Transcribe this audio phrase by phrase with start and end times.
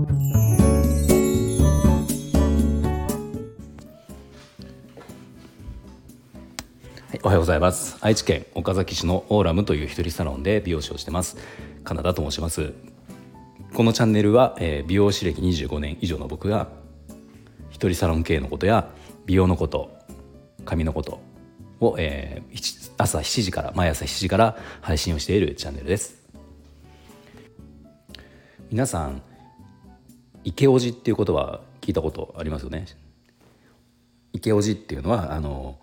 [0.00, 0.06] は
[7.14, 7.98] い、おはようございます。
[8.00, 11.36] 愛知県岡崎市のオーラムという一人サロンで美容師をしてます。
[11.84, 12.72] カナダと申します。
[13.74, 16.68] このチャンネルは、えー、美容師歴25年以上の僕が
[17.68, 18.88] 一人サロン系のことや
[19.26, 19.98] 美容のこと
[20.64, 21.20] 髪のこと
[21.80, 26.26] を、えー、朝7時から毎朝7時から配信をしているチャンネルです。
[28.70, 29.22] 皆さん
[30.44, 32.86] 池おじっていうことは聞いたことありますよね？
[34.32, 35.78] 池おじっていうのはあの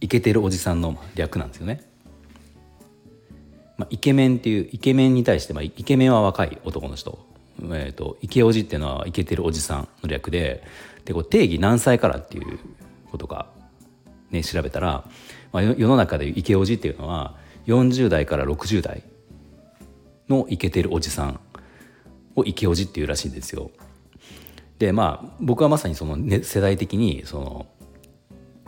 [0.00, 1.82] イケてるおじさんの略なんですよね、
[3.76, 7.18] まあ、イケメンっていうイケメンに対して、まあ、イケメンは若い男の人。
[7.62, 10.62] えーと、イケおじっていうのはイケてるおじさんの略で
[11.04, 12.58] でこう定義何歳からっていう
[13.10, 13.50] ことか、
[14.30, 15.04] ね、調べたら、
[15.52, 17.36] まあ、世の中でイケおじっていうのは
[17.66, 19.02] 40代から60代
[20.28, 21.40] のイケてるおじさん
[22.34, 23.70] をイケおじっていうらしいんですよ。
[24.80, 27.66] でまあ僕はまさにその、ね、世代的にその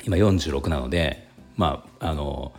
[0.05, 2.53] 今46なのでまああの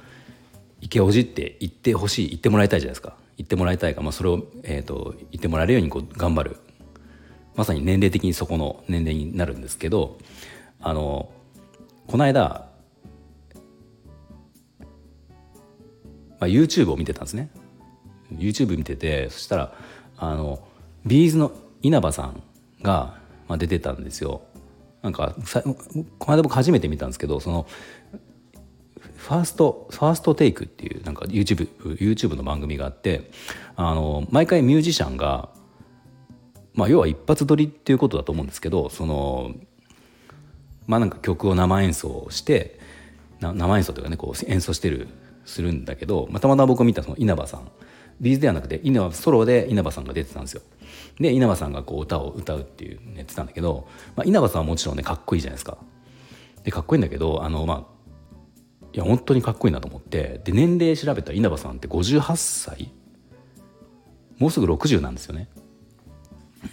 [0.82, 3.16] イケおじって言ってほしい言ってもらいたいじゃないですか。
[3.38, 6.58] 言ってもらいたいか、まあ、それを、えーと、言ってもらえるようにこう頑張る
[7.56, 10.20] まさに年齢的にそこの年齢になるんですけど
[10.80, 11.32] あの
[12.06, 12.70] この間、
[16.40, 17.50] まあ、YouTube を見てたんですね
[18.32, 19.74] YouTube 見ててそしたら
[20.18, 20.60] あの
[21.08, 22.44] B'z の稲葉さん
[22.84, 23.23] が、
[23.54, 24.42] まあ、出てたんですよ。
[25.04, 25.36] なんか
[26.18, 27.68] この間僕初めて見たんですけどその
[29.18, 33.30] First First Take っていうなんか YouTube, YouTube の番組があって
[33.76, 35.50] あの毎回ミュージシャンが、
[36.74, 39.54] まあ、要は一発撮りっていうことだと思うんですけどその
[40.88, 42.80] まあなんか曲を生演奏して
[43.40, 45.10] 生演奏というかねこう演奏してる
[45.46, 47.70] するんだけど、まあ、たまたま僕見たその稲葉さん
[48.24, 50.62] ビーズではなくて稲葉ソロで稲葉さんが出てたんですよ。
[51.20, 55.78] で稲葉さんがこう歌を歌うっていうやってたんだけど、まあ、稲葉さんはもちろんねかっこいいじゃないですか。
[56.64, 62.92] でかっこいいんだけどあの、まあ、いや本当にかっこいいなと思ってで年齢調べた稲葉さんって58歳
[64.40, 65.50] もうすぐ60なんですよね。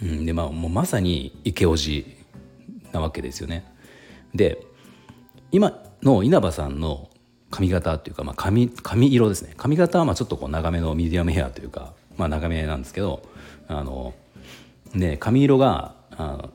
[0.01, 2.17] うん、でまあもうまさにイケオジ
[2.93, 3.65] なわけですよね。
[4.33, 4.65] で
[5.51, 7.10] 今の稲葉さんの
[7.51, 9.53] 髪型っていうか、まあ髪、髪色ですね。
[9.57, 13.23] 髪型はまあちょっとこう長めのミディアムヘアというか、まあ、長めなんですけど
[13.67, 14.13] あの、
[14.93, 16.49] ね、髪色があ、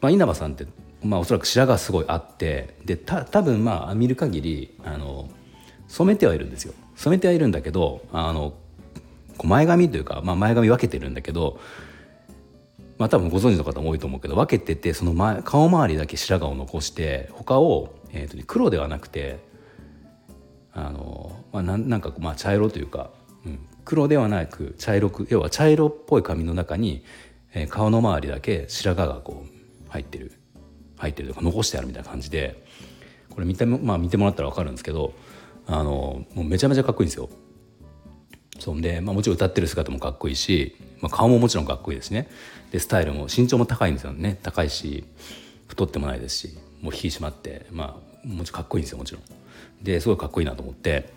[0.00, 0.66] まあ、稲葉さんって
[1.04, 5.28] まあ、おそらく白髪すごいあってでた多分まあ見る限りあの
[5.86, 6.72] 染めてはいるんですよ。
[6.96, 8.54] 染めてはいるんだけどあの
[9.42, 11.60] 前髪というか、まあ、前髪分けてるんだけど
[12.98, 19.40] まあ多分ご存知の方も多いと思うけど分けててその前顔周りだけ白髪を残して他を、えーとね、黒ではなくて
[20.74, 23.10] あの、まあ、なんかまあ茶色というか、
[23.46, 27.04] うん、黒ではなく茶色く要は茶色っぽい髪の中に、
[27.54, 30.32] えー、顔の周りだけ白髪がこう入ってる
[30.96, 32.64] 入ってるとか残してあるみたいな感じで
[33.30, 35.12] これ見て,、まあ、見てもらったら分かるんですけど
[35.66, 37.28] あのもうめちゃめちゃかっこいいんですよ。
[38.60, 42.28] そんで、まあ、もちろん歌ってる姿もかっこいいし、まあ、顔ももちろんかっこいいですね。
[42.70, 44.38] でスタイルも身長も高いんですよね。
[44.42, 45.04] 高いし
[45.66, 49.22] 太ってもないですしもう引き締まってまあもちろんかっこいいんですよもちろん。
[49.84, 51.08] ですごいかっこいいなと思って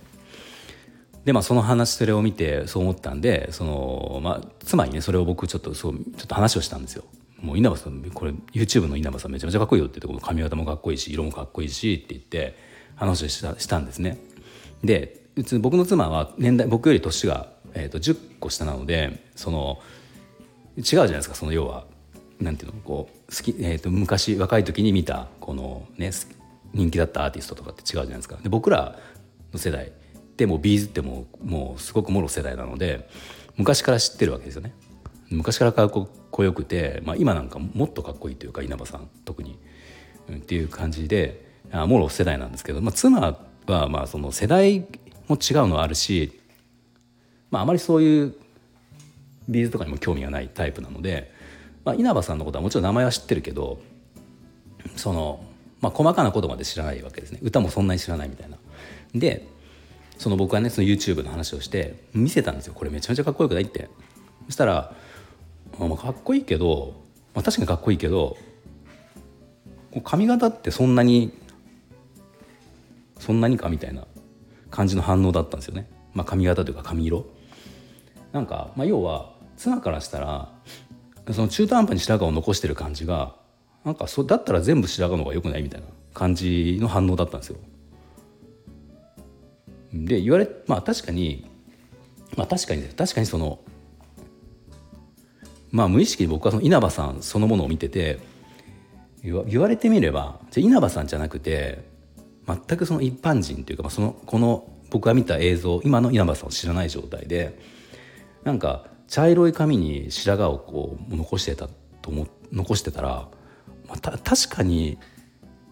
[1.25, 7.03] でまあその話それを見てそう思ったんでその、まあ、妻にねそれを僕ちょっとそうちょっと話をしたんですよ
[7.41, 12.57] もう稲葉さんこれ YouTube の稲葉さんめちゃめちゃかっこいいよって言って髪型もかっこいいし色もかっこいいしって言って
[12.95, 14.17] 話をしたしたんですね。
[14.83, 15.21] で
[15.59, 19.79] 僕の妻は年代僕より年が、えーと、10個下なのでその
[20.77, 21.85] 違うじゃないですかその要は
[22.39, 26.11] なんていうのこう好き、えーと、昔若い時に見たこのね
[26.73, 28.37] 人気だったアーティストとかって違うじゃないですか。
[28.41, 28.97] で僕ら
[29.53, 29.91] の世代
[30.37, 33.09] でもビーズってもうもうすごくもろ世代なので
[33.55, 34.73] 昔から知ってるわけですよね。
[35.29, 39.59] 昔からかっこよくて、まあ、今なんかもっとかっこいいというか稲葉さん特に、
[40.29, 44.85] うん、っていう感じであもろ世代なんですけど、まあ、妻はまあその世代
[45.27, 46.39] も違うのはあるし、
[47.51, 48.35] まあ、あまりそういう
[49.49, 51.33] ビーズとかにも興味がないタイプなので、
[51.83, 53.79] まあ、稲葉さんのことはもちろん名前は知ってるけど
[54.95, 55.43] その、
[55.81, 57.39] まあ、細かなことまで知らないわけですね。
[57.41, 58.57] 歌もそんなに知らないみたいな。
[59.13, 59.47] で
[60.17, 62.73] その僕はねその YouTube の話をして見せたんですよ。
[62.73, 63.89] これめちゃめちゃかっこよくないって。
[64.45, 64.93] そしたら
[65.79, 66.93] まあ、かっこいいけど、
[67.35, 68.37] まあ、確かにかっこいいけど
[70.03, 71.31] 髪型ってそんなに
[73.19, 74.07] そんなにかみたいな
[74.71, 77.25] 感じの反応だったんですよね、まあ、髪型というか髪色。
[78.31, 80.51] なんか、まあ、要は妻からしたら
[81.31, 83.35] その中途半端に白髪を残してる感じが
[83.87, 87.57] なんかそだったら全部白髪の方がよくないみたいな感じの反応だったんですよ。
[89.93, 91.49] で言われまあ確かに
[92.35, 93.59] まあ確かに確かにその
[95.71, 98.19] まあ無意識に僕はその稲葉さんそのものを見てて
[99.23, 101.87] 言われてみればじゃ稲葉さんじゃなくて
[102.45, 107.57] 全くその一般人というか、まあ、そのこの僕が見た映像今の稲葉さんを知らない状態で
[108.43, 111.69] なんか茶色い髪に白髪をこう残してた
[112.01, 113.29] と思残してたら、
[113.87, 114.97] まあ、た確かに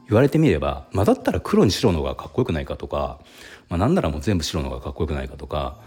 [0.08, 3.20] 言われてみれば、まあ、だったら黒に白の方がかっこよくないかとか、
[3.70, 5.80] まあ、なんならもう全部白の方がかっこよくないかとか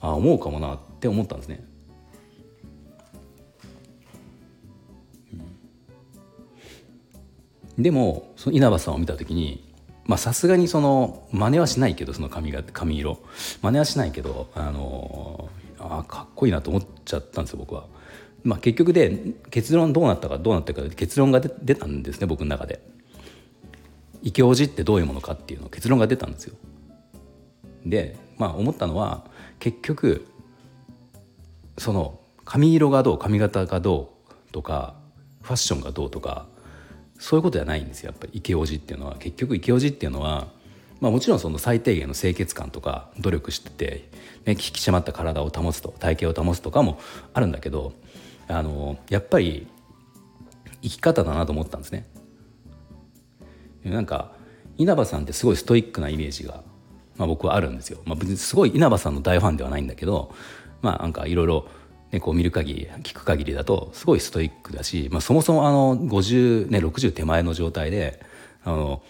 [0.00, 1.64] あ思うかもなって思ったんですね。
[7.78, 9.72] でもその稲葉さんを見た時に
[10.18, 13.18] さすがにその真似はしないけどその髪が髪色
[13.62, 17.86] 真似はしないけどあのあかっこいいなと思っちゃったんですよ僕は。
[18.44, 22.80] まあ、結局で結論どうなったかどうなったか結論が出たんですね僕の中で。
[24.22, 26.54] 異教寺ってどういうものかっていうの結論が出たんですよ。
[27.84, 29.24] でまあ思ったのは
[29.58, 30.26] 結局
[31.78, 34.14] その髪色がどう髪型がど
[34.50, 34.94] うとか
[35.42, 36.46] ファッションがどうとか
[37.18, 40.48] そういうことじゃないんですよやっぱり池オジっていうのは結局池オジっていうのは、
[41.00, 44.08] まあ、もちろんその最低限の清潔感とか努力してて、
[44.44, 46.98] ね、引き締まった体を保つと体型を保つとかも
[47.32, 47.92] あるんだけど
[48.48, 49.66] あのやっぱり
[50.82, 52.08] 生き方だなと思ったんですね。
[53.84, 54.32] なんか
[54.78, 56.62] 稲葉さんってすごいストイックなイメージが、
[57.16, 58.00] まあ、僕はあるんですよ。
[58.04, 60.34] まあ、別にすごい稲葉さんの大ファンではないんだけど
[60.80, 61.66] まあなんかいろいろ
[62.12, 68.20] ね、こう見る限り聞く限りだとすごいストイックだし、まあ、そもそもあの50、ね、60手前の状態で
[68.64, 69.02] あの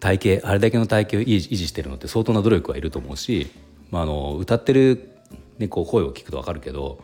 [0.00, 3.46] 体型あれだけの体型を維持してるのって相当な努力はいると思うし、
[3.92, 5.12] まあ、あの歌ってる、
[5.58, 6.98] ね、こう声を聞くと分かるけど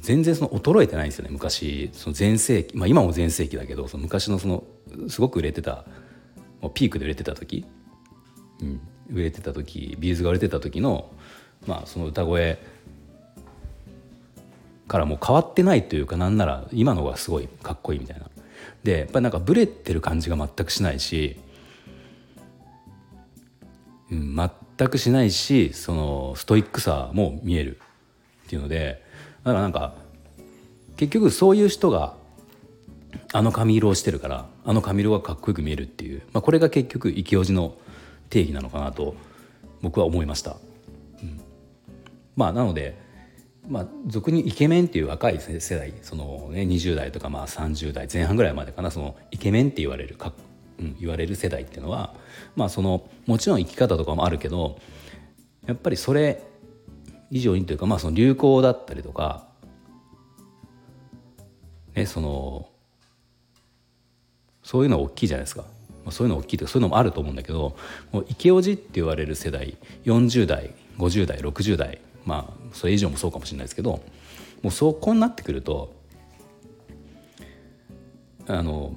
[0.00, 1.90] 全然その衰えてないんですよね昔。
[1.92, 4.64] その全盛期、まあ、今も全盛期だけどその昔のその
[5.08, 5.84] すごく売れてた
[6.74, 7.64] ピークで売れてた時、
[8.60, 8.80] うん、
[9.12, 11.10] 売れてた時ビーズが売れてた時の,、
[11.66, 12.58] まあその歌声
[14.88, 18.26] からもう変わってないというかなんなら今のがすごいかっこいいみたいな。
[18.84, 21.40] でやっぱりなんかブレてる感じが全くしないし、
[24.10, 24.36] うん、
[24.76, 27.80] 全くしないしそのストイックさも見える
[28.46, 29.01] っていうので
[29.44, 29.94] だからなんか
[30.96, 32.14] 結局そういう人が
[33.32, 37.74] あの髪色をしてるからあの髪色がかっこよく見えるっていう、まあ、これが結局池オジの
[38.30, 39.14] 定義なのかなと
[39.80, 40.56] 僕は思いました。
[41.22, 41.40] うん、
[42.36, 43.00] まあなので
[43.68, 50.32] まあ、俗にイケメンっていう若い世代その、ね、20代とかまあ30代前半ぐらいまでかなそのイケメンって言われるか、
[50.80, 52.14] うん、言われる世代っていうのは、
[52.56, 54.78] まあ、そのもちろん生き方とかもあるけど
[55.66, 56.42] やっぱりそれ
[57.32, 59.48] 以上にというか、まあ、その流行だったりとか、
[61.94, 62.68] ね、その
[64.62, 65.62] そういうのは大きいじゃないですか。
[66.04, 67.76] まあ、そういうの大きいというかそういうのもあると思うんだけど
[68.10, 74.02] もうイケオジって言われる世代40代50代60代まあそれ以上もそうかもしれないですけど
[74.62, 75.94] もうそこになってくると
[78.48, 78.94] あの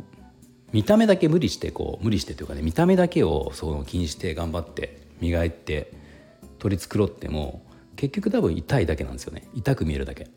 [0.74, 5.94] 見た目だけ無理してこう無理してというかね見た目だけをその気にして頑張って磨いて
[6.58, 7.62] 取り繕っても
[7.95, 9.47] 結局多分痛いだけなんですよね。
[9.53, 10.27] 痛く見えるだけ、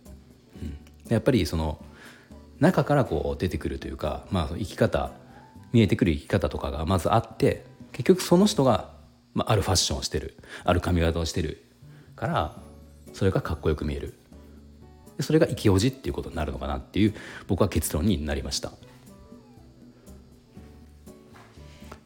[0.62, 0.76] うん、
[1.12, 1.84] やっぱりその
[2.60, 5.12] 中からこう出てくるというか、まあ、生き方
[5.72, 8.90] 見えてくる生き方とかがまずあって結局その人が、
[9.34, 10.36] まあ、あるファッションをしてる。
[10.64, 11.64] ある髪型をしてる。
[12.16, 12.56] から
[13.12, 14.14] それがかっこよく見える。
[15.20, 17.14] それが生きおじっていうことになるのかなっていう
[17.48, 18.72] 僕は結論になりました。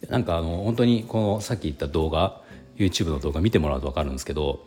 [0.09, 2.43] なんかあの本当にこのさっき言った動画
[2.77, 4.67] YouTube の動画見てもらうと分かるんですけど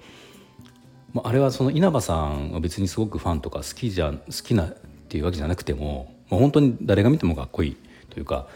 [1.16, 4.76] まあれはその稲葉さんは別にすごくファンとか好きじゃ好きなっ
[5.08, 7.78] ていうわけじゃなくても、まあ、本当に誰が見てもかっこいい
[8.10, 8.48] というか、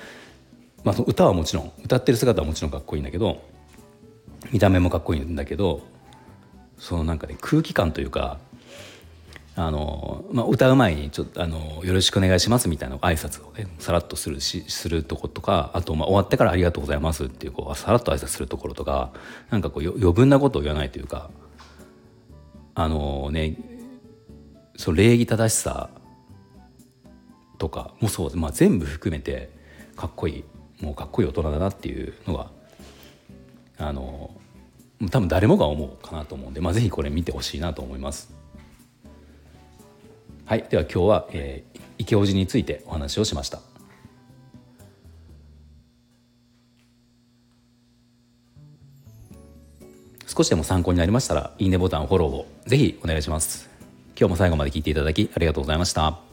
[0.83, 3.41] まあ、その歌はもちろん歌ってる姿はもちろんかっこいいんだけど
[4.51, 5.81] 見た目もかっこいいんだけど
[6.77, 8.39] そのなんかね空気感というか
[9.55, 19.11] あの、まあ、歌う前にちょっとあの「よろしくお願いします」みたいな挨拶をねさらっとするしするとことかあと、まあ、終わってから「ありがとうございます」っていうこうさらっと挨拶するところとか
[19.49, 21.29] なんかこう余分なことを言わないというか
[22.75, 23.55] あのね
[24.77, 25.89] その礼儀正しさ
[27.57, 29.49] とかもそう、まあ、全部含めて
[29.95, 30.43] かっこいい
[30.83, 32.49] もうかっこいい大人だなっていうのが
[33.77, 34.31] あの
[35.11, 38.33] 多分誰もが思うかなと思うんで、まあ、ぜひこれ見てほしいなと思います。
[40.45, 43.68] はい、では今日は、えー、池叔父についてお話をしました。
[50.39, 53.69] 少しでも参考になりましたらいいねボタンフォローをぜひお願いします。
[54.17, 56.28] 今日も最後まで聞いていただきありがとうございました。